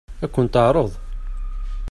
[0.23, 0.91] Ad kent-t-teɛṛeḍ?